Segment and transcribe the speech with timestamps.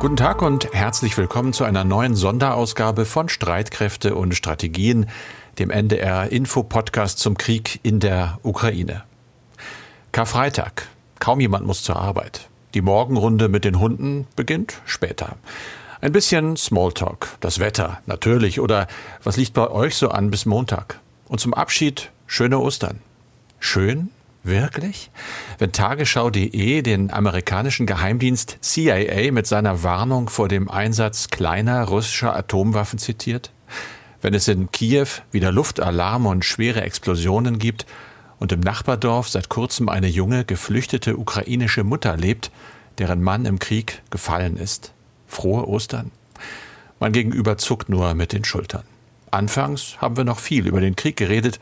[0.00, 5.10] Guten Tag und herzlich willkommen zu einer neuen Sonderausgabe von Streitkräfte und Strategien,
[5.58, 9.02] dem NDR Info Podcast zum Krieg in der Ukraine.
[10.10, 10.88] Karfreitag.
[11.18, 12.48] Kaum jemand muss zur Arbeit.
[12.72, 15.36] Die Morgenrunde mit den Hunden beginnt später.
[16.00, 18.86] Ein bisschen Smalltalk, das Wetter, natürlich, oder
[19.22, 20.98] was liegt bei euch so an bis Montag?
[21.28, 23.00] Und zum Abschied schöne Ostern.
[23.58, 24.08] Schön?
[24.42, 25.10] Wirklich?
[25.58, 32.98] Wenn Tagesschau.de den amerikanischen Geheimdienst CIA mit seiner Warnung vor dem Einsatz kleiner russischer Atomwaffen
[32.98, 33.52] zitiert?
[34.22, 37.84] Wenn es in Kiew wieder Luftalarme und schwere Explosionen gibt
[38.38, 42.50] und im Nachbardorf seit kurzem eine junge, geflüchtete ukrainische Mutter lebt,
[42.98, 44.92] deren Mann im Krieg gefallen ist?
[45.26, 46.10] Frohe Ostern?
[46.98, 48.84] Mein Gegenüber zuckt nur mit den Schultern.
[49.30, 51.60] Anfangs haben wir noch viel über den Krieg geredet,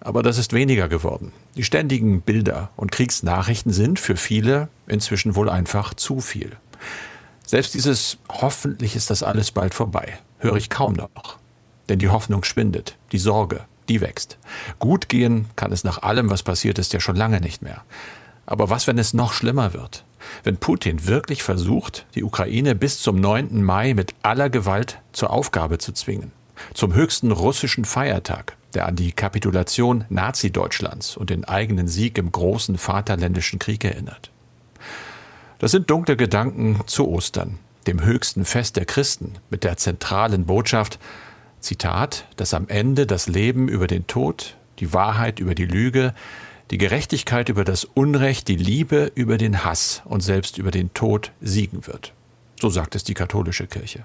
[0.00, 1.32] aber das ist weniger geworden.
[1.56, 6.56] Die ständigen Bilder und Kriegsnachrichten sind für viele inzwischen wohl einfach zu viel.
[7.46, 11.38] Selbst dieses hoffentlich ist das alles bald vorbei, höre ich kaum noch.
[11.88, 14.38] Denn die Hoffnung schwindet, die Sorge, die wächst.
[14.78, 17.82] Gut gehen kann es nach allem, was passiert ist, ja schon lange nicht mehr.
[18.46, 20.04] Aber was, wenn es noch schlimmer wird?
[20.44, 23.62] Wenn Putin wirklich versucht, die Ukraine bis zum 9.
[23.62, 26.32] Mai mit aller Gewalt zur Aufgabe zu zwingen,
[26.74, 32.78] zum höchsten russischen Feiertag, der an die Kapitulation Nazi-Deutschlands und den eigenen Sieg im großen
[32.78, 34.30] Vaterländischen Krieg erinnert.
[35.58, 40.98] Das sind dunkle Gedanken zu Ostern, dem höchsten Fest der Christen, mit der zentralen Botschaft,
[41.60, 46.14] Zitat, dass am Ende das Leben über den Tod, die Wahrheit über die Lüge,
[46.70, 51.32] die Gerechtigkeit über das Unrecht, die Liebe über den Hass und selbst über den Tod
[51.40, 52.12] siegen wird.
[52.60, 54.04] So sagt es die katholische Kirche.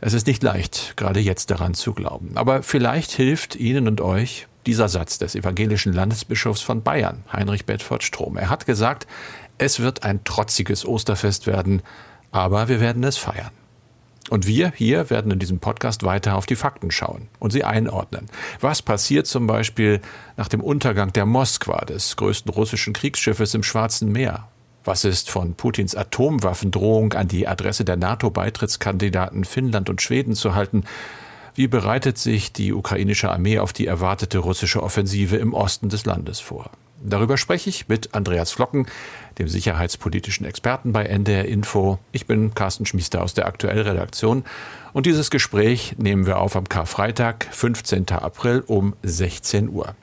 [0.00, 2.36] Es ist nicht leicht, gerade jetzt daran zu glauben.
[2.36, 8.04] Aber vielleicht hilft Ihnen und euch dieser Satz des evangelischen Landesbischofs von Bayern, Heinrich Bedford
[8.04, 8.36] Strom.
[8.36, 9.08] Er hat gesagt,
[9.56, 11.82] es wird ein trotziges Osterfest werden,
[12.30, 13.50] aber wir werden es feiern.
[14.30, 18.26] Und wir hier werden in diesem Podcast weiter auf die Fakten schauen und sie einordnen.
[18.60, 20.00] Was passiert zum Beispiel
[20.36, 24.48] nach dem Untergang der Moskwa, des größten russischen Kriegsschiffes im Schwarzen Meer?
[24.88, 30.84] Was ist von Putins Atomwaffendrohung an die Adresse der NATO-Beitrittskandidaten Finnland und Schweden zu halten?
[31.54, 36.40] Wie bereitet sich die ukrainische Armee auf die erwartete russische Offensive im Osten des Landes
[36.40, 36.70] vor?
[37.02, 38.86] Darüber spreche ich mit Andreas Flocken,
[39.38, 41.98] dem sicherheitspolitischen Experten bei NDR Info.
[42.12, 44.42] Ich bin Carsten Schmiester aus der Aktuellredaktion
[44.94, 48.08] und dieses Gespräch nehmen wir auf am Karfreitag, 15.
[48.12, 49.94] April um 16 Uhr.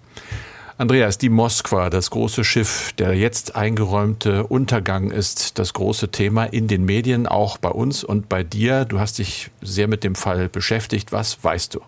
[0.78, 6.68] Andreas, die Moskwa, das große Schiff, der jetzt eingeräumte Untergang ist das große Thema in
[6.68, 8.84] den Medien, auch bei uns und bei dir.
[8.84, 11.14] Du hast dich sehr mit dem Fall beschäftigt.
[11.14, 11.80] Was weißt du?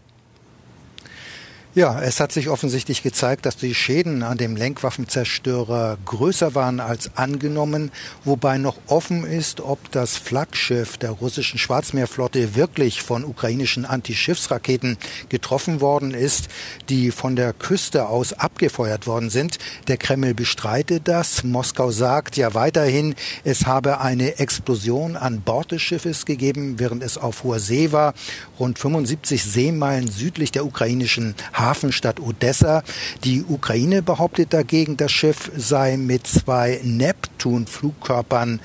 [1.78, 7.16] Ja, es hat sich offensichtlich gezeigt, dass die Schäden an dem Lenkwaffenzerstörer größer waren als
[7.16, 7.92] angenommen,
[8.26, 14.98] wobei noch offen ist, ob das Flaggschiff der russischen Schwarzmeerflotte wirklich von ukrainischen Antischiffsraketen
[15.30, 16.48] getroffen worden ist,
[16.90, 19.60] die von der Küste aus abgefeuert worden sind.
[19.88, 21.44] Der Kreml bestreitet das.
[21.44, 23.14] Moskau sagt ja weiterhin,
[23.44, 28.16] es habe eine Explosion an Bord des Schiffes gegeben, während es auf hoher See war,
[28.60, 32.84] rund 75 Seemeilen südlich der ukrainischen Hafen Hafenstadt Odessa.
[33.26, 38.62] Die Ukraine behauptet dagegen, das Schiff sei mit zwei Neptun-Flugkörpern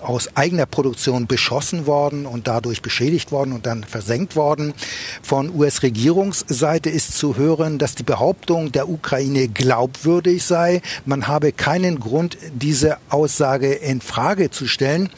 [0.00, 4.74] aus eigener Produktion beschossen worden und dadurch beschädigt worden und dann versenkt worden.
[5.22, 10.82] Von US-Regierungsseite ist zu hören, dass die Behauptung der Ukraine glaubwürdig sei.
[11.06, 15.08] Man habe keinen Grund, diese Aussage in Frage zu stellen.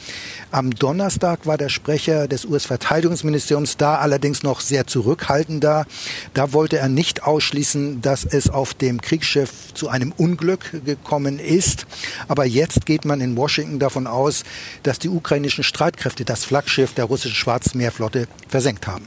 [0.56, 5.84] Am Donnerstag war der Sprecher des US-Verteidigungsministeriums da, allerdings noch sehr zurückhaltender.
[6.32, 11.86] Da wollte er nicht ausschließen, dass es auf dem Kriegsschiff zu einem Unglück gekommen ist.
[12.26, 14.44] Aber jetzt geht man in Washington davon aus,
[14.82, 19.06] dass die ukrainischen Streitkräfte das Flaggschiff der russischen Schwarzmeerflotte versenkt haben.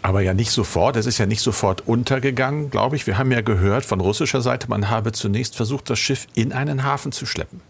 [0.00, 3.06] Aber ja nicht sofort, es ist ja nicht sofort untergegangen, glaube ich.
[3.06, 6.84] Wir haben ja gehört von russischer Seite, man habe zunächst versucht, das Schiff in einen
[6.84, 7.60] Hafen zu schleppen.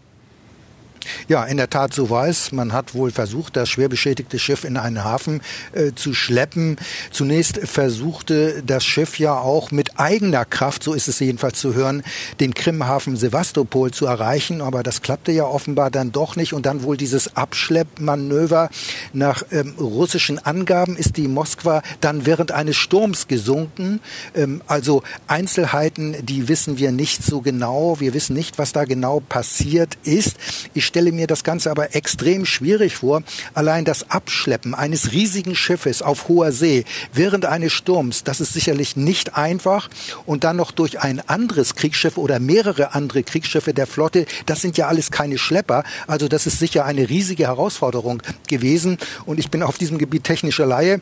[1.27, 2.51] Ja, in der Tat, so war es.
[2.51, 5.41] Man hat wohl versucht, das schwer beschädigte Schiff in einen Hafen
[5.73, 6.77] äh, zu schleppen.
[7.11, 12.03] Zunächst versuchte das Schiff ja auch mit eigener Kraft, so ist es jedenfalls zu hören,
[12.39, 14.61] den Krimhafen Sevastopol zu erreichen.
[14.61, 16.53] Aber das klappte ja offenbar dann doch nicht.
[16.53, 18.69] Und dann wohl dieses Abschleppmanöver.
[19.13, 23.99] Nach ähm, russischen Angaben ist die Moskwa dann während eines Sturms gesunken.
[24.35, 27.99] Ähm, also Einzelheiten, die wissen wir nicht so genau.
[27.99, 30.37] Wir wissen nicht, was da genau passiert ist.
[30.73, 33.23] Ich stelle mir das Ganze aber extrem schwierig vor.
[33.53, 36.83] Allein das Abschleppen eines riesigen Schiffes auf hoher See
[37.13, 39.89] während eines Sturms, das ist sicherlich nicht einfach.
[40.25, 44.75] Und dann noch durch ein anderes Kriegsschiff oder mehrere andere Kriegsschiffe der Flotte, das sind
[44.75, 45.85] ja alles keine Schlepper.
[46.07, 48.97] Also das ist sicher eine riesige Herausforderung gewesen.
[49.25, 50.99] Und ich bin auf diesem Gebiet technischer Laie.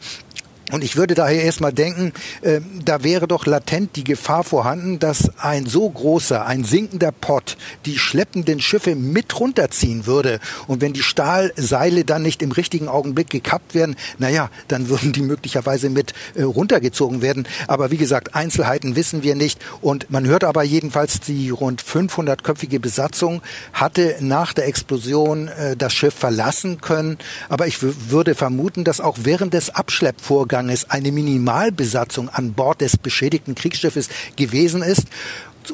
[0.72, 5.32] Und ich würde daher erstmal denken, äh, da wäre doch latent die Gefahr vorhanden, dass
[5.40, 10.40] ein so großer, ein sinkender Pott die schleppenden Schiffe mit runterziehen würde.
[10.68, 15.22] Und wenn die Stahlseile dann nicht im richtigen Augenblick gekappt werden, naja, dann würden die
[15.22, 17.48] möglicherweise mit äh, runtergezogen werden.
[17.68, 19.60] Aber wie gesagt, Einzelheiten wissen wir nicht.
[19.82, 23.42] Und man hört aber jedenfalls, die rund 500-köpfige Besatzung
[23.74, 27.18] hatte nach der Explosion äh, das Schiff verlassen können.
[27.50, 32.98] Aber ich würde vermuten, dass auch während des Abschleppvorgangs Unterganges eine Minimalbesatzung an Bord des
[32.98, 35.08] beschädigten Kriegsschiffes gewesen ist.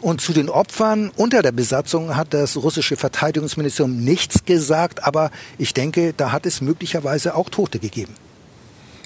[0.02, 5.74] Und zu den Opfern unter der Besatzung hat das russische Verteidigungsministerium nichts gesagt, aber ich
[5.74, 8.14] denke, da hat es möglicherweise auch Tote gegeben.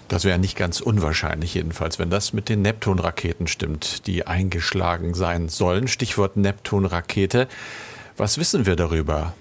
[0.10, 5.48] Das wäre nicht ganz unwahrscheinlich jedenfalls, wenn das mit den Neptun-Raketen stimmt, die eingeschlagen sein
[5.48, 5.88] sollen.
[5.88, 7.48] Stichwort Neptun-Rakete.
[8.18, 9.34] Was wissen wir darüber?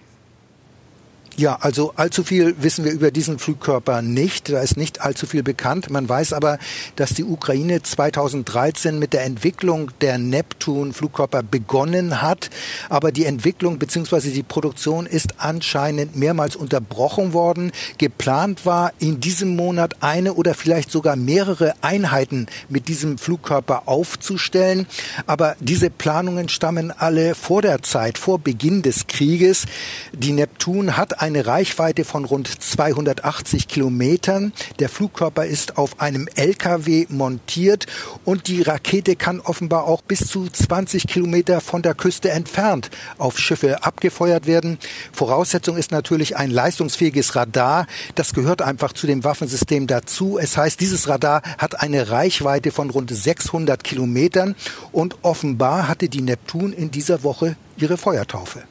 [1.39, 4.49] Ja, also allzu viel wissen wir über diesen Flugkörper nicht.
[4.49, 5.89] Da ist nicht allzu viel bekannt.
[5.89, 6.59] Man weiß aber,
[6.97, 12.51] dass die Ukraine 2013 mit der Entwicklung der Neptun-Flugkörper begonnen hat.
[12.89, 14.33] Aber die Entwicklung bzw.
[14.33, 17.71] die Produktion ist anscheinend mehrmals unterbrochen worden.
[17.99, 24.89] Geplant war, in diesem Monat eine oder vielleicht sogar mehrere Einheiten mit diesem Flugkörper aufzustellen.
[25.27, 29.67] Aber diese Planungen stammen alle vor der Zeit, vor Beginn des Krieges.
[30.13, 34.53] Die Neptun hat eine Reichweite von rund 280 Kilometern.
[34.79, 37.87] Der Flugkörper ist auf einem LKW montiert
[38.25, 43.39] und die Rakete kann offenbar auch bis zu 20 Kilometer von der Küste entfernt auf
[43.39, 44.79] Schiffe abgefeuert werden.
[45.13, 47.87] Voraussetzung ist natürlich ein leistungsfähiges Radar.
[48.15, 50.39] Das gehört einfach zu dem Waffensystem dazu.
[50.39, 54.57] Es heißt, dieses Radar hat eine Reichweite von rund 600 Kilometern
[54.93, 58.63] und offenbar hatte die Neptun in dieser Woche ihre Feuertaufe.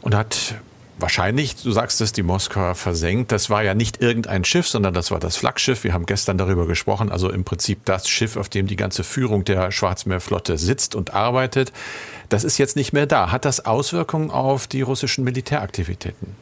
[0.00, 0.54] Und hat
[1.00, 3.32] wahrscheinlich, du sagst es, die Moskauer versenkt.
[3.32, 5.84] Das war ja nicht irgendein Schiff, sondern das war das Flaggschiff.
[5.84, 7.10] Wir haben gestern darüber gesprochen.
[7.10, 11.72] Also im Prinzip das Schiff, auf dem die ganze Führung der Schwarzmeerflotte sitzt und arbeitet.
[12.28, 13.32] Das ist jetzt nicht mehr da.
[13.32, 16.36] Hat das Auswirkungen auf die russischen Militäraktivitäten?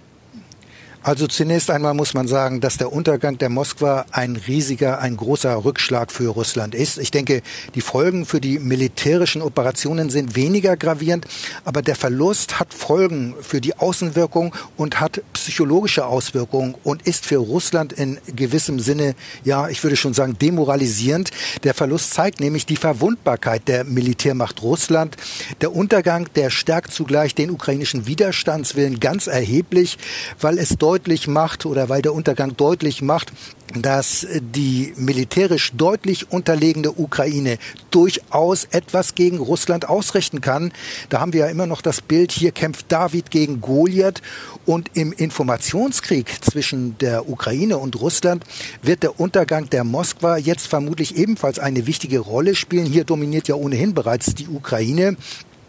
[1.01, 5.65] Also zunächst einmal muss man sagen, dass der Untergang der Moskwa ein riesiger, ein großer
[5.65, 6.99] Rückschlag für Russland ist.
[6.99, 7.43] Ich denke,
[7.77, 11.27] die Folgen für die militärischen Operationen sind weniger gravierend,
[11.65, 17.37] aber der Verlust hat Folgen für die Außenwirkung und hat psychologische Auswirkungen und ist für
[17.37, 19.15] Russland in gewissem Sinne,
[19.45, 21.31] ja, ich würde schon sagen, demoralisierend.
[21.63, 25.17] Der Verlust zeigt nämlich die Verwundbarkeit der Militärmacht Russland.
[25.61, 29.97] Der Untergang, der stärkt zugleich den ukrainischen Widerstandswillen ganz erheblich,
[30.41, 33.31] weil es dort deutlich macht oder weil der Untergang deutlich macht,
[33.75, 37.59] dass die militärisch deutlich unterlegene Ukraine
[37.91, 40.73] durchaus etwas gegen Russland ausrichten kann.
[41.11, 44.23] Da haben wir ja immer noch das Bild, hier kämpft David gegen Goliath
[44.65, 48.45] und im Informationskrieg zwischen der Ukraine und Russland
[48.81, 52.87] wird der Untergang der Moskwa jetzt vermutlich ebenfalls eine wichtige Rolle spielen.
[52.87, 55.19] Hier dominiert ja ohnehin bereits die Ukraine.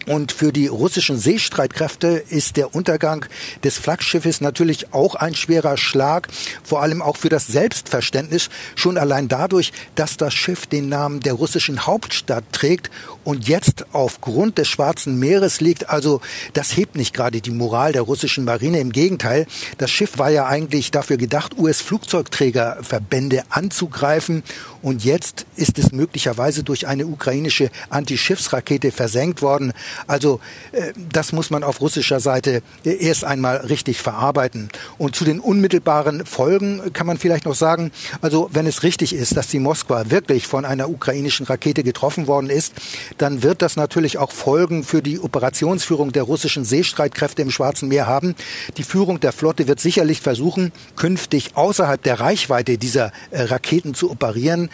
[0.10, 3.28] Und für die russischen Seestreitkräfte ist der Untergang
[3.64, 6.30] des Flaggschiffes natürlich auch ein schwerer Schlag,
[6.64, 11.34] vor allem auch für das Selbstverständnis, schon allein dadurch, dass das Schiff den Namen der
[11.34, 12.90] russischen Hauptstadt trägt
[13.24, 15.92] und jetzt aufgrund des Schwarzen Meeres liegt.
[15.92, 16.22] Also
[16.54, 18.80] das hebt nicht gerade die Moral der russischen Marine.
[18.80, 19.46] Im Gegenteil,
[19.78, 24.42] das Schiff war ja eigentlich dafür gedacht, US-Flugzeugträgerverbände anzugreifen.
[24.82, 29.74] Und jetzt ist es möglicherweise durch eine ukrainische Antischiffsrakete versenkt worden.
[30.08, 30.40] Also
[30.72, 34.70] äh, das muss man auf russischer Seite äh, erst einmal richtig verarbeiten.
[34.98, 37.92] Und zu den unmittelbaren Folgen kann man vielleicht noch sagen,
[38.22, 42.50] also wenn es richtig ist, dass die Moskwa wirklich von einer ukrainischen Rakete getroffen worden
[42.50, 42.74] ist,
[43.18, 48.08] dann wird das natürlich auch Folgen für die Operationsführung der russischen Seestreitkräfte im Schwarzen Meer
[48.08, 48.36] haben.
[48.78, 54.12] Die Führung der Flotte wird sicherlich versuchen, künftig außerhalb der Reichweite dieser äh, Raketen zu
[54.12, 54.70] operieren.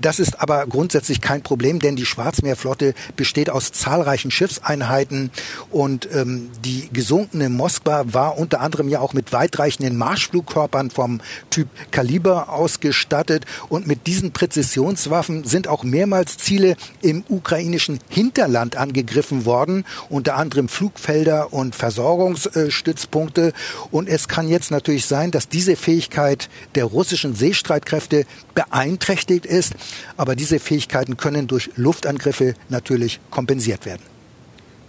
[0.00, 5.30] das ist aber grundsätzlich kein Problem, denn die Schwarzmeerflotte besteht aus zahlreichen Schiffen Hilfseinheiten
[5.70, 11.68] und ähm, die gesunkene Moskwa war unter anderem ja auch mit weitreichenden Marschflugkörpern vom Typ
[11.90, 13.44] Kaliber ausgestattet.
[13.68, 20.68] Und mit diesen Präzisionswaffen sind auch mehrmals Ziele im ukrainischen Hinterland angegriffen worden, unter anderem
[20.68, 23.52] Flugfelder und Versorgungsstützpunkte.
[23.90, 29.74] Und es kann jetzt natürlich sein, dass diese Fähigkeit der russischen Seestreitkräfte beeinträchtigt ist,
[30.16, 34.11] aber diese Fähigkeiten können durch Luftangriffe natürlich kompensiert werden.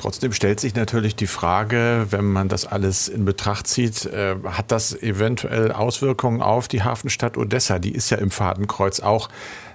[0.03, 4.69] Trotzdem stellt sich natürlich die Frage, wenn man das alles in Betracht zieht, äh, hat
[4.69, 7.79] das eventuell Auswirkungen auf die Hafenstadt Odessa?
[7.79, 9.29] Die ist ja im Fadenkreuz auch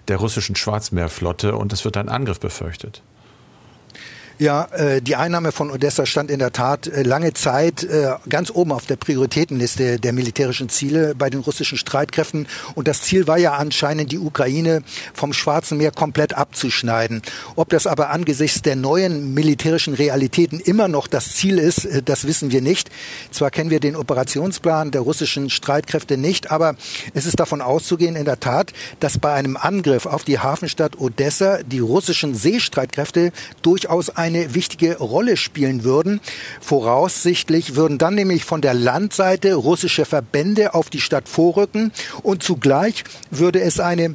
[0.06, 3.02] der russischen Schwarzmeerflotte und es wird ein Angriff befürchtet.
[4.40, 8.52] Ja, äh, die Einnahme von Odessa stand in der Tat äh, lange Zeit äh, ganz
[8.52, 12.46] oben auf der Prioritätenliste der militärischen Ziele bei den russischen Streitkräften.
[12.76, 17.22] Und das Ziel war ja anscheinend, die Ukraine vom Schwarzen Meer komplett abzuschneiden.
[17.56, 22.24] Ob das aber angesichts der neuen militärischen Realitäten immer noch das Ziel ist, äh, das
[22.24, 22.90] wissen wir nicht.
[23.32, 26.76] Zwar kennen wir den Operationsplan der russischen Streitkräfte nicht, aber
[27.12, 31.58] es ist davon auszugehen, in der Tat, dass bei einem Angriff auf die Hafenstadt Odessa
[31.64, 36.20] die russischen Seestreitkräfte durchaus ein eine wichtige Rolle spielen würden.
[36.60, 41.92] Voraussichtlich würden dann nämlich von der Landseite russische Verbände auf die Stadt vorrücken
[42.22, 44.14] und zugleich würde es eine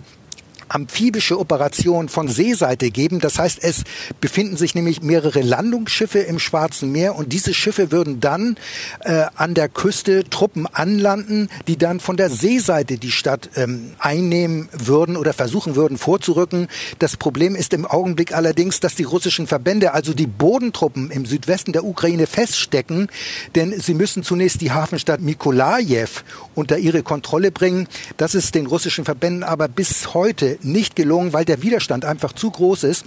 [0.74, 3.20] amphibische Operation von Seeseite geben.
[3.20, 3.84] Das heißt, es
[4.20, 8.58] befinden sich nämlich mehrere Landungsschiffe im Schwarzen Meer und diese Schiffe würden dann
[9.02, 14.70] äh, an der Küste Truppen anlanden, die dann von der Seeseite die Stadt ähm, einnehmen
[14.72, 16.68] würden oder versuchen würden vorzurücken.
[17.00, 21.72] Das Problem ist im Augenblick allerdings, dass die russischen Verbände, also die Bodentruppen im Südwesten
[21.72, 23.10] der Ukraine feststecken,
[23.56, 26.10] denn sie müssen zunächst die Hafenstadt Mikolajew
[26.56, 27.88] unter ihre Kontrolle bringen.
[28.18, 32.52] Das ist den russischen Verbänden aber bis heute nicht gelungen, weil der Widerstand einfach zu
[32.52, 33.06] groß ist.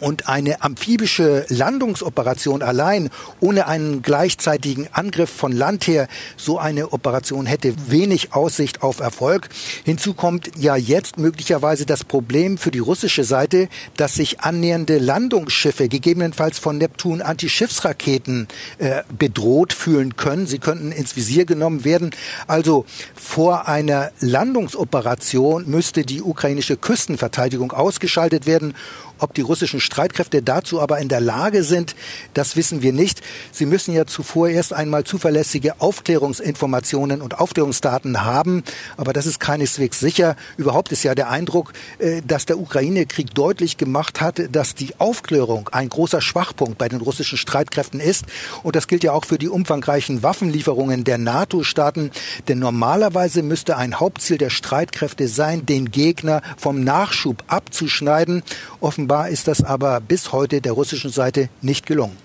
[0.00, 3.10] Und eine amphibische Landungsoperation allein
[3.40, 9.48] ohne einen gleichzeitigen Angriff von Land her, so eine Operation hätte wenig Aussicht auf Erfolg.
[9.84, 15.88] Hinzu kommt ja jetzt möglicherweise das Problem für die russische Seite, dass sich annähernde Landungsschiffe
[15.88, 18.48] gegebenenfalls von Neptun Antischiffsraketen
[18.78, 20.46] äh, bedroht fühlen können.
[20.46, 22.10] Sie könnten ins Visier genommen werden.
[22.46, 22.84] Also
[23.14, 28.74] vor einer Landungsoperation müsste die ukrainische Küstenverteidigung ausgeschaltet werden
[29.18, 31.94] ob die russischen Streitkräfte dazu aber in der Lage sind,
[32.34, 33.20] das wissen wir nicht.
[33.52, 38.64] Sie müssen ja zuvor erst einmal zuverlässige Aufklärungsinformationen und Aufklärungsdaten haben.
[38.96, 40.34] Aber das ist keineswegs sicher.
[40.56, 45.70] Überhaupt ist ja der Eindruck, äh, dass der Ukraine-Krieg deutlich gemacht hat, dass die Aufklärung
[45.70, 48.24] ein großer Schwachpunkt bei den russischen Streitkräften ist.
[48.64, 52.10] Und das gilt ja auch für die umfangreichen Waffenlieferungen der NATO-Staaten.
[52.48, 58.42] Denn normalerweise müsste ein Hauptziel der Streitkräfte sein, den Gegner vom Nachschub abzuschneiden.
[58.80, 62.16] Offenbar ist das aber bis heute der russischen Seite nicht gelungen.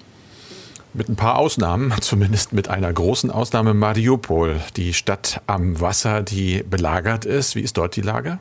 [0.93, 6.63] Mit ein paar Ausnahmen, zumindest mit einer großen Ausnahme Mariupol, die Stadt am Wasser, die
[6.63, 7.55] belagert ist.
[7.55, 8.39] Wie ist dort die Lage?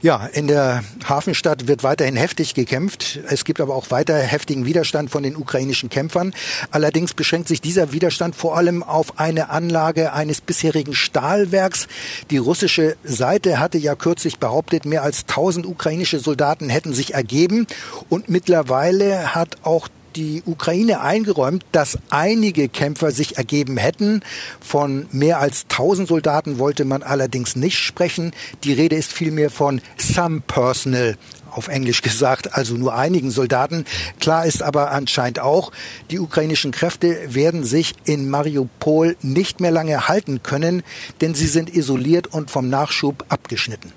[0.00, 3.18] Ja, in der Hafenstadt wird weiterhin heftig gekämpft.
[3.28, 6.34] Es gibt aber auch weiter heftigen Widerstand von den ukrainischen Kämpfern.
[6.70, 11.88] Allerdings beschränkt sich dieser Widerstand vor allem auf eine Anlage eines bisherigen Stahlwerks.
[12.30, 17.66] Die russische Seite hatte ja kürzlich behauptet, mehr als 1000 ukrainische Soldaten hätten sich ergeben.
[18.08, 19.88] Und mittlerweile hat auch
[20.18, 24.22] die Ukraine eingeräumt, dass einige Kämpfer sich ergeben hätten.
[24.60, 28.32] Von mehr als 1000 Soldaten wollte man allerdings nicht sprechen.
[28.64, 31.16] Die Rede ist vielmehr von some personal
[31.52, 33.84] auf Englisch gesagt, also nur einigen Soldaten.
[34.18, 35.70] Klar ist aber anscheinend auch,
[36.10, 40.82] die ukrainischen Kräfte werden sich in Mariupol nicht mehr lange halten können,
[41.20, 43.92] denn sie sind isoliert und vom Nachschub abgeschnitten.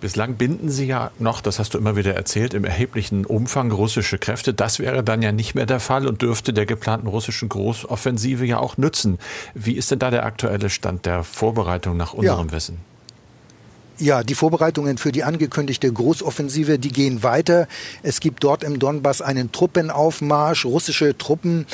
[0.00, 4.18] Bislang binden Sie ja noch, das hast du immer wieder erzählt, im erheblichen Umfang russische
[4.18, 4.52] Kräfte.
[4.52, 8.58] Das wäre dann ja nicht mehr der Fall und dürfte der geplanten russischen Großoffensive ja
[8.58, 9.18] auch nützen.
[9.54, 12.52] Wie ist denn da der aktuelle Stand der Vorbereitung nach unserem ja.
[12.52, 12.78] Wissen?
[13.98, 17.66] Ja, die Vorbereitungen für die angekündigte Großoffensive, die gehen weiter.
[18.02, 20.66] Es gibt dort im Donbass einen Truppenaufmarsch.
[20.66, 21.66] Russische Truppen,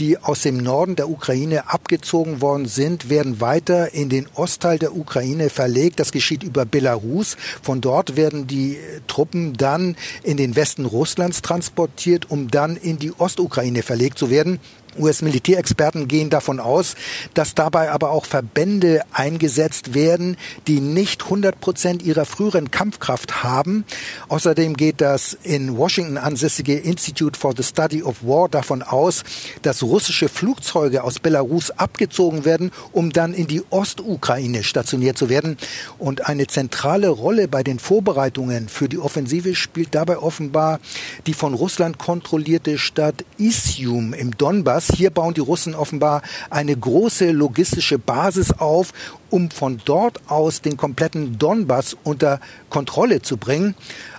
[0.00, 4.96] die aus dem Norden der Ukraine abgezogen worden sind, werden weiter in den Ostteil der
[4.96, 6.00] Ukraine verlegt.
[6.00, 7.36] Das geschieht über Belarus.
[7.62, 9.94] Von dort werden die Truppen dann
[10.24, 14.58] in den Westen Russlands transportiert, um dann in die Ostukraine verlegt zu werden.
[14.98, 16.94] US-Militärexperten gehen davon aus,
[17.34, 23.84] dass dabei aber auch Verbände eingesetzt werden, die nicht 100 Prozent ihrer früheren Kampfkraft haben.
[24.28, 29.24] Außerdem geht das in Washington ansässige Institute for the Study of War davon aus,
[29.62, 35.56] dass russische Flugzeuge aus Belarus abgezogen werden, um dann in die Ostukraine stationiert zu werden.
[35.98, 40.80] Und eine zentrale Rolle bei den Vorbereitungen für die Offensive spielt dabei offenbar
[41.26, 47.32] die von Russland kontrollierte Stadt Isium im Donbass hier bauen die Russen offenbar eine große
[47.32, 48.92] logistische Basis auf,
[49.30, 53.74] um von dort aus den kompletten Donbass unter Kontrolle zu bringen.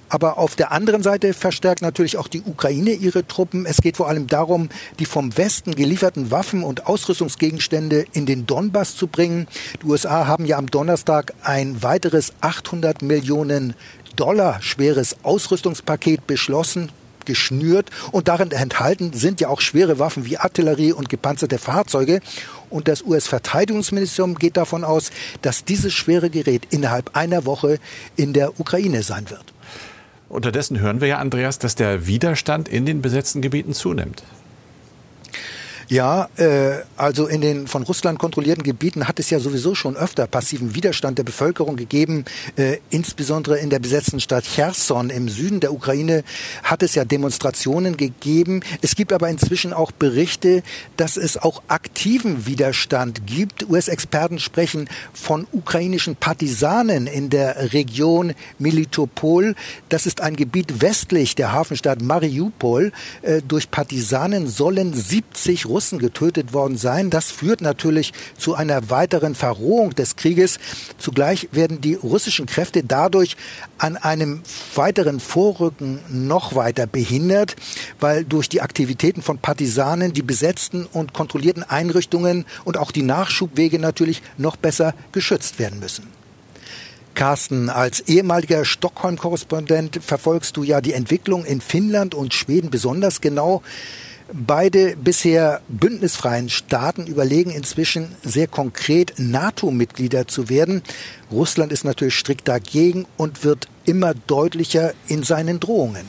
[0.09, 3.65] Aber auf der anderen Seite verstärkt natürlich auch die Ukraine ihre Truppen.
[3.65, 8.95] Es geht vor allem darum, die vom Westen gelieferten Waffen und Ausrüstungsgegenstände in den Donbass
[8.95, 9.47] zu bringen.
[9.81, 13.75] Die USA haben ja am Donnerstag ein weiteres 800 Millionen
[14.15, 16.91] Dollar schweres Ausrüstungspaket beschlossen
[17.29, 22.21] geschnürt und darin enthalten sind ja auch schwere Waffen wie Artillerie und gepanzerte Fahrzeuge.
[22.71, 25.11] Und das US-Verteidigungsministerium geht davon aus,
[25.43, 27.77] dass dieses schwere Gerät innerhalb einer Woche
[28.15, 29.53] in der Ukraine sein wird.
[30.27, 34.23] Unterdessen hören wir ja, Andreas, dass der Widerstand in den besetzten Gebieten zunimmt.
[35.89, 40.27] Ja, äh, also in den von Russland kontrollierten Gebieten hat es ja sowieso schon öfter
[40.27, 42.25] passiven Widerstand der Bevölkerung gegeben.
[42.57, 46.23] Äh, insbesondere in der besetzten Stadt Cherson im Süden der Ukraine
[46.61, 48.61] hat es ja Demonstrationen gegeben.
[48.83, 50.61] Es gibt aber inzwischen auch Berichte,
[50.95, 53.67] dass es auch aktiven Widerstand gibt.
[53.67, 59.55] US-Experten sprechen von ukrainischen Partisanen in der Region Melitopol.
[59.89, 62.91] Das ist ein Gebiet westlich der Hafenstadt Mariupol.
[63.23, 67.09] Äh, durch Partisanen sollen 70 Russen Russen getötet worden sein.
[67.09, 70.59] Das führt natürlich zu einer weiteren Verrohung des Krieges.
[70.97, 73.37] Zugleich werden die russischen Kräfte dadurch
[73.77, 74.41] an einem
[74.75, 77.55] weiteren Vorrücken noch weiter behindert,
[77.97, 83.79] weil durch die Aktivitäten von Partisanen die besetzten und kontrollierten Einrichtungen und auch die Nachschubwege
[83.79, 86.07] natürlich noch besser geschützt werden müssen.
[87.13, 93.61] Carsten, als ehemaliger Stockholm-Korrespondent verfolgst du ja die Entwicklung in Finnland und Schweden besonders genau.
[94.31, 100.83] Beide bisher bündnisfreien Staaten überlegen inzwischen sehr konkret NATO-Mitglieder zu werden.
[101.31, 106.05] Russland ist natürlich strikt dagegen und wird immer deutlicher in seinen Drohungen.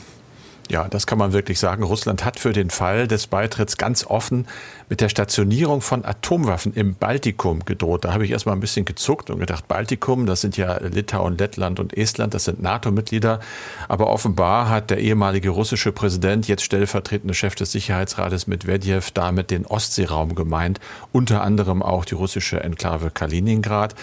[0.69, 1.83] Ja, das kann man wirklich sagen.
[1.83, 4.47] Russland hat für den Fall des Beitritts ganz offen
[4.91, 8.03] mit der Stationierung von Atomwaffen im Baltikum gedroht.
[8.03, 11.79] Da habe ich erstmal ein bisschen gezuckt und gedacht, Baltikum, das sind ja Litauen, Lettland
[11.79, 13.39] und Estland, das sind NATO-Mitglieder.
[13.87, 19.65] Aber offenbar hat der ehemalige russische Präsident, jetzt stellvertretende Chef des Sicherheitsrates Medvedev, damit den
[19.65, 20.81] Ostseeraum gemeint,
[21.13, 23.95] unter anderem auch die russische Enklave Kaliningrad.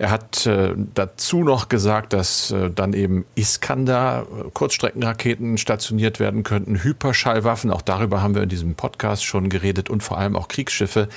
[0.00, 6.42] Er hat äh, dazu noch gesagt, dass äh, dann eben Iskander, äh, Kurzstreckenraketen stationiert werden
[6.42, 10.48] könnten, Hyperschallwaffen, auch darüber haben wir in diesem Podcast schon geredet, und vor allem auch
[10.48, 11.08] Kriegsschiffe,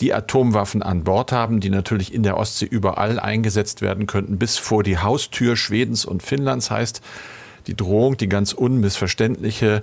[0.00, 4.58] die Atomwaffen an Bord haben, die natürlich in der Ostsee überall eingesetzt werden könnten, bis
[4.58, 7.02] vor die Haustür Schwedens und Finnlands heißt
[7.66, 9.82] die Drohung, die ganz unmissverständliche.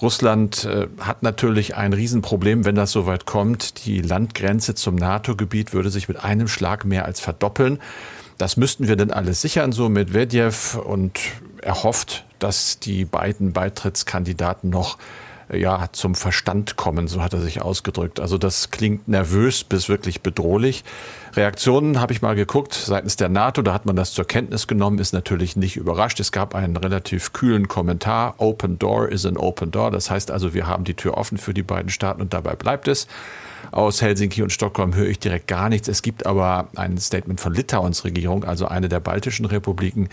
[0.00, 3.84] Russland äh, hat natürlich ein Riesenproblem, wenn das soweit kommt.
[3.84, 7.80] Die Landgrenze zum NATO-Gebiet würde sich mit einem Schlag mehr als verdoppeln.
[8.38, 10.76] Das müssten wir denn alles sichern, so Medvedev.
[10.76, 11.18] Und
[11.60, 14.96] er hofft, dass die beiden Beitrittskandidaten noch
[15.52, 18.20] ja, zum Verstand kommen, so hat er sich ausgedrückt.
[18.20, 20.84] Also das klingt nervös bis wirklich bedrohlich.
[21.34, 24.98] Reaktionen habe ich mal geguckt seitens der NATO, da hat man das zur Kenntnis genommen,
[24.98, 26.20] ist natürlich nicht überrascht.
[26.20, 29.90] Es gab einen relativ kühlen Kommentar, Open Door is an Open Door.
[29.90, 32.88] Das heißt also, wir haben die Tür offen für die beiden Staaten und dabei bleibt
[32.88, 33.06] es.
[33.70, 35.88] Aus Helsinki und Stockholm höre ich direkt gar nichts.
[35.88, 40.08] Es gibt aber ein Statement von Litauens Regierung, also eine der baltischen Republiken,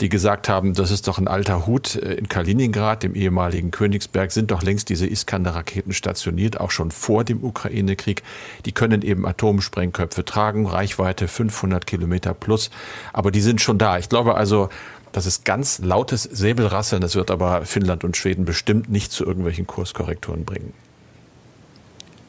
[0.00, 1.94] die gesagt haben, das ist doch ein alter Hut.
[1.94, 7.42] In Kaliningrad, dem ehemaligen Königsberg, sind doch längst diese Iskander-Raketen stationiert, auch schon vor dem
[7.42, 8.22] Ukraine-Krieg.
[8.64, 12.70] Die können eben Atomsprengköpfe tragen, Reichweite 500 Kilometer plus.
[13.12, 13.98] Aber die sind schon da.
[13.98, 14.68] Ich glaube also,
[15.12, 17.00] das ist ganz lautes Säbelrasseln.
[17.00, 20.72] Das wird aber Finnland und Schweden bestimmt nicht zu irgendwelchen Kurskorrekturen bringen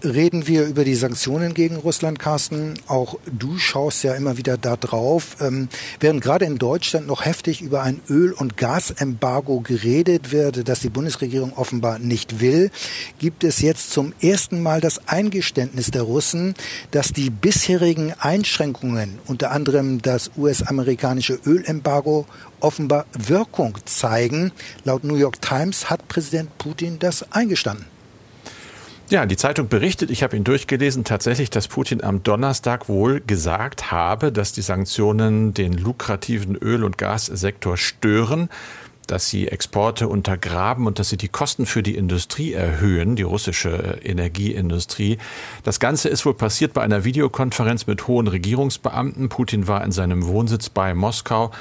[0.04, 2.76] reden wir über die Sanktionen gegen Russland, Carsten.
[2.88, 5.38] Auch du schaust ja immer wieder da drauf.
[5.42, 10.80] Ähm, während gerade in Deutschland noch heftig über ein Öl- und Gasembargo geredet wird, das
[10.80, 12.72] die Bundesregierung offenbar nicht will,
[13.20, 16.54] gibt es jetzt zum ersten Mal das Eingeständnis der Russen,
[16.92, 22.26] dass die bisherigen Einschränkungen, unter anderem das US-amerikanische Ölembargo,
[22.60, 24.52] offenbar Wirkung zeigen.
[24.84, 27.99] Laut New York Times hat Präsident Putin das eingestanden.
[29.10, 33.90] Ja, die Zeitung berichtet, ich habe ihn durchgelesen, tatsächlich, dass Putin am Donnerstag wohl gesagt
[33.90, 38.50] habe, dass die Sanktionen den lukrativen Öl- und Gassektor stören
[39.12, 44.00] dass sie Exporte untergraben und dass sie die Kosten für die Industrie erhöhen, die russische
[44.04, 45.18] Energieindustrie.
[45.64, 49.30] Das Ganze ist wohl passiert bei einer Videokonferenz mit hohen Regierungsbeamten.
[49.30, 51.52] Putin war in seinem Wohnsitz bei Moskau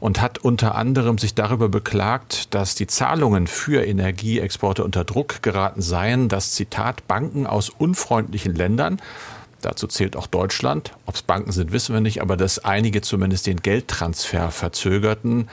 [0.00, 5.80] und hat unter anderem sich darüber beklagt, dass die Zahlungen für Energieexporte unter Druck geraten
[5.80, 9.00] seien, dass Zitat Banken aus unfreundlichen Ländern
[9.62, 10.92] Dazu zählt auch Deutschland.
[11.06, 15.48] Ob es Banken sind, wissen wir nicht, aber dass einige zumindest den Geldtransfer verzögerten.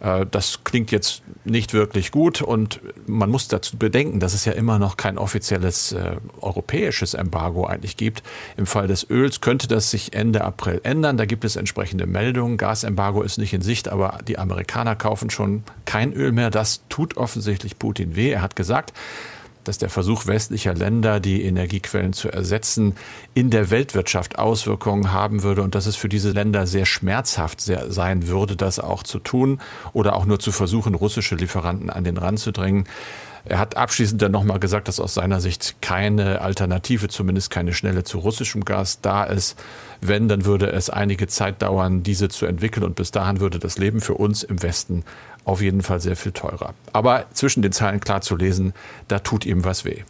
[0.00, 4.52] Äh, das klingt jetzt nicht wirklich gut und man muss dazu bedenken, dass es ja
[4.52, 8.22] immer noch kein offizielles äh, europäisches Embargo eigentlich gibt.
[8.56, 11.16] Im Fall des Öls könnte das sich Ende April ändern.
[11.16, 12.56] Da gibt es entsprechende Meldungen.
[12.56, 16.50] Gasembargo ist nicht in Sicht, aber die Amerikaner kaufen schon kein Öl mehr.
[16.50, 18.30] Das tut offensichtlich Putin weh.
[18.30, 18.92] Er hat gesagt,
[19.68, 22.94] dass der Versuch westlicher Länder, die Energiequellen zu ersetzen,
[23.34, 28.28] in der Weltwirtschaft Auswirkungen haben würde und dass es für diese Länder sehr schmerzhaft sein
[28.28, 29.60] würde, das auch zu tun
[29.92, 32.84] oder auch nur zu versuchen, russische Lieferanten an den Rand zu drängen.
[33.44, 38.04] Er hat abschließend dann nochmal gesagt, dass aus seiner Sicht keine Alternative, zumindest keine schnelle
[38.04, 39.58] zu russischem Gas da ist.
[40.00, 43.78] Wenn, dann würde es einige Zeit dauern, diese zu entwickeln und bis dahin würde das
[43.78, 45.04] Leben für uns im Westen
[45.48, 46.74] auf jeden Fall sehr viel teurer.
[46.92, 48.74] Aber zwischen den Zeilen klar zu lesen,
[49.08, 50.02] da tut ihm was weh.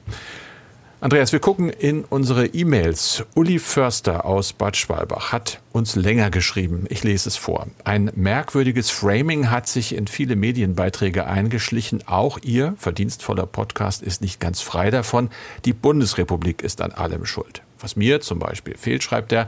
[1.00, 3.24] Andreas, wir gucken in unsere E-Mails.
[3.36, 6.86] Uli Förster aus Bad Schwalbach hat uns länger geschrieben.
[6.88, 7.68] Ich lese es vor.
[7.84, 12.02] Ein merkwürdiges Framing hat sich in viele Medienbeiträge eingeschlichen.
[12.08, 15.30] Auch Ihr verdienstvoller Podcast ist nicht ganz frei davon.
[15.64, 17.62] Die Bundesrepublik ist an allem schuld.
[17.78, 19.46] Was mir zum Beispiel fehlt, schreibt er,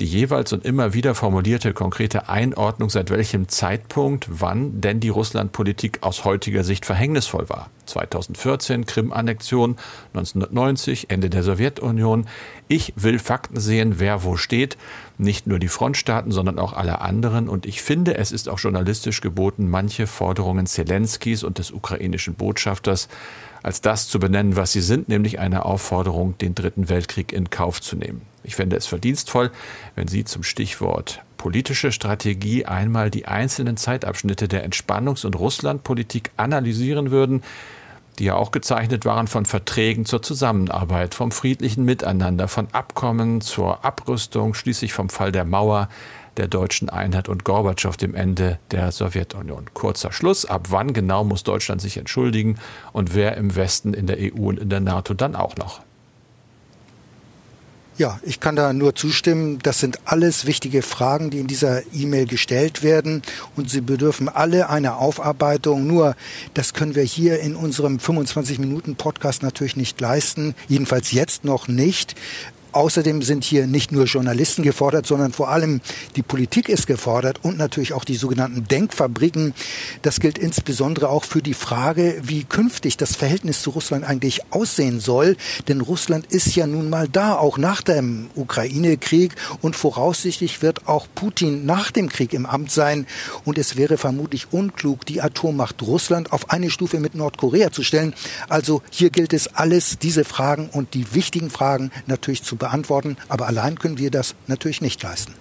[0.00, 6.02] die jeweils und immer wieder formulierte konkrete Einordnung, seit welchem Zeitpunkt wann denn die Russlandpolitik
[6.02, 7.70] aus heutiger Sicht verhängnisvoll war.
[7.86, 9.76] 2014 Krim-Annexion,
[10.14, 12.26] 1990 Ende der Sowjetunion.
[12.66, 14.76] Ich will Fakten sehen, wer wo steht.
[15.16, 17.48] Nicht nur die Frontstaaten, sondern auch alle anderen.
[17.48, 23.08] Und ich finde, es ist auch journalistisch geboten, manche Forderungen Zelenskis und des ukrainischen Botschafters
[23.62, 27.80] als das zu benennen, was sie sind, nämlich eine Aufforderung, den Dritten Weltkrieg in Kauf
[27.80, 28.33] zu nehmen.
[28.44, 29.50] Ich fände es verdienstvoll,
[29.96, 37.10] wenn Sie zum Stichwort politische Strategie einmal die einzelnen Zeitabschnitte der Entspannungs- und Russlandpolitik analysieren
[37.10, 37.42] würden,
[38.18, 43.84] die ja auch gezeichnet waren von Verträgen zur Zusammenarbeit, vom friedlichen Miteinander, von Abkommen zur
[43.84, 45.88] Abrüstung, schließlich vom Fall der Mauer,
[46.36, 49.66] der deutschen Einheit und Gorbatschow, dem Ende der Sowjetunion.
[49.74, 50.46] Kurzer Schluss.
[50.46, 52.58] Ab wann genau muss Deutschland sich entschuldigen
[52.92, 55.80] und wer im Westen, in der EU und in der NATO dann auch noch?
[57.96, 59.60] Ja, ich kann da nur zustimmen.
[59.62, 63.22] Das sind alles wichtige Fragen, die in dieser E-Mail gestellt werden
[63.54, 65.86] und sie bedürfen alle einer Aufarbeitung.
[65.86, 66.16] Nur,
[66.54, 70.56] das können wir hier in unserem 25 Minuten Podcast natürlich nicht leisten.
[70.66, 72.16] Jedenfalls jetzt noch nicht.
[72.74, 75.80] Außerdem sind hier nicht nur Journalisten gefordert, sondern vor allem
[76.16, 79.54] die Politik ist gefordert und natürlich auch die sogenannten Denkfabriken.
[80.02, 84.98] Das gilt insbesondere auch für die Frage, wie künftig das Verhältnis zu Russland eigentlich aussehen
[84.98, 85.36] soll.
[85.68, 91.06] Denn Russland ist ja nun mal da, auch nach dem Ukraine-Krieg und voraussichtlich wird auch
[91.14, 93.06] Putin nach dem Krieg im Amt sein.
[93.44, 98.14] Und es wäre vermutlich unklug, die Atommacht Russland auf eine Stufe mit Nordkorea zu stellen.
[98.48, 102.63] Also hier gilt es alles, diese Fragen und die wichtigen Fragen natürlich zu beantworten.
[103.28, 105.34] Aber allein können wir das natürlich nicht leisten.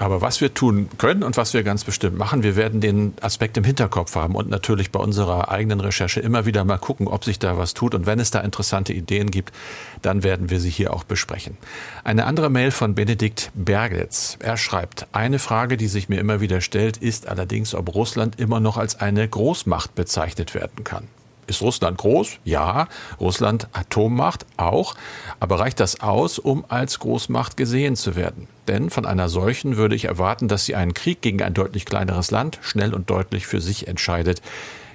[0.00, 3.58] Aber was wir tun können und was wir ganz bestimmt machen, wir werden den Aspekt
[3.58, 7.38] im Hinterkopf haben und natürlich bei unserer eigenen Recherche immer wieder mal gucken, ob sich
[7.38, 7.94] da was tut.
[7.94, 9.52] Und wenn es da interessante Ideen gibt,
[10.00, 11.58] dann werden wir sie hier auch besprechen.
[12.02, 14.38] Eine andere Mail von Benedikt Bergetz.
[14.40, 18.58] Er schreibt, eine Frage, die sich mir immer wieder stellt, ist allerdings, ob Russland immer
[18.58, 21.08] noch als eine Großmacht bezeichnet werden kann.
[21.50, 22.38] Ist Russland groß?
[22.44, 22.86] Ja.
[23.18, 24.46] Russland Atommacht?
[24.56, 24.94] Auch.
[25.40, 28.46] Aber reicht das aus, um als Großmacht gesehen zu werden?
[28.68, 32.30] Denn von einer solchen würde ich erwarten, dass sie einen Krieg gegen ein deutlich kleineres
[32.30, 34.42] Land schnell und deutlich für sich entscheidet.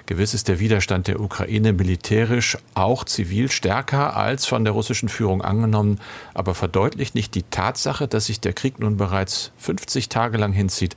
[0.06, 5.42] Gewiss ist der Widerstand der Ukraine militärisch, auch zivil stärker als von der russischen Führung
[5.42, 6.00] angenommen,
[6.34, 10.96] aber verdeutlicht nicht die Tatsache, dass sich der Krieg nun bereits 50 Tage lang hinzieht,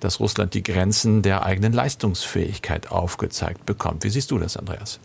[0.00, 4.04] dass Russland die Grenzen der eigenen Leistungsfähigkeit aufgezeigt bekommt.
[4.04, 4.98] Wie siehst du das, Andreas?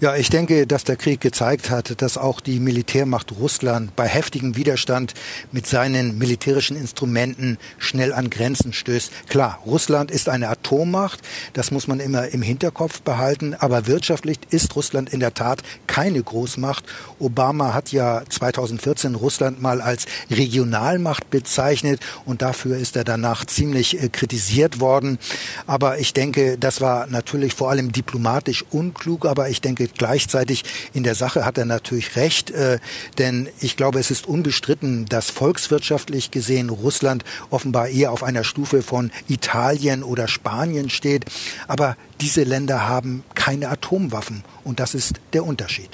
[0.00, 4.54] Ja, ich denke, dass der Krieg gezeigt hat, dass auch die Militärmacht Russland bei heftigem
[4.54, 5.12] Widerstand
[5.50, 9.10] mit seinen militärischen Instrumenten schnell an Grenzen stößt.
[9.28, 11.20] Klar, Russland ist eine Atommacht,
[11.52, 16.22] das muss man immer im Hinterkopf behalten, aber wirtschaftlich ist Russland in der Tat keine
[16.22, 16.84] Großmacht.
[17.18, 24.00] Obama hat ja 2014 Russland mal als Regionalmacht bezeichnet und dafür ist er danach ziemlich
[24.00, 25.18] äh, kritisiert worden.
[25.66, 31.02] Aber ich denke, das war natürlich vor allem diplomatisch unklug, aber ich denke, Gleichzeitig in
[31.02, 32.78] der Sache hat er natürlich recht, äh,
[33.18, 38.82] denn ich glaube, es ist unbestritten, dass volkswirtschaftlich gesehen Russland offenbar eher auf einer Stufe
[38.82, 41.24] von Italien oder Spanien steht.
[41.66, 45.90] Aber diese Länder haben keine Atomwaffen und das ist der Unterschied.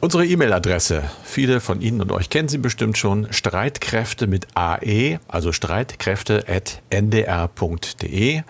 [0.00, 5.52] Unsere E-Mail-Adresse, viele von Ihnen und euch kennen sie bestimmt schon, Streitkräfte mit AE, also
[5.52, 8.42] streitkräfte.ndr.de.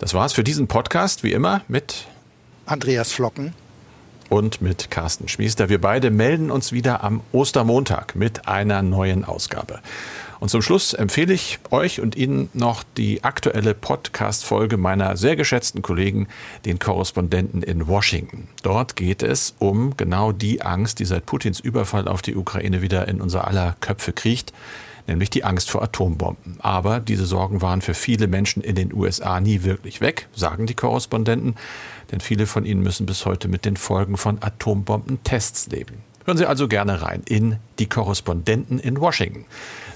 [0.00, 2.08] Das war's für diesen Podcast, wie immer, mit
[2.70, 3.52] Andreas Flocken
[4.28, 5.68] und mit Carsten Schmiester.
[5.68, 9.80] Wir beide melden uns wieder am Ostermontag mit einer neuen Ausgabe.
[10.38, 15.82] Und zum Schluss empfehle ich euch und Ihnen noch die aktuelle Podcast-Folge meiner sehr geschätzten
[15.82, 16.28] Kollegen,
[16.64, 18.46] den Korrespondenten in Washington.
[18.62, 23.08] Dort geht es um genau die Angst, die seit Putins Überfall auf die Ukraine wieder
[23.08, 24.52] in unser aller Köpfe kriecht
[25.06, 26.56] nämlich die Angst vor Atombomben.
[26.60, 30.74] Aber diese Sorgen waren für viele Menschen in den USA nie wirklich weg, sagen die
[30.74, 31.56] Korrespondenten,
[32.10, 35.98] denn viele von ihnen müssen bis heute mit den Folgen von Atombombentests leben.
[36.24, 39.46] Hören Sie also gerne rein in die Korrespondenten in Washington.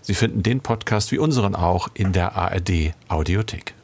[0.03, 3.75] Sie finden den Podcast wie unseren auch in der ARD Audiothek.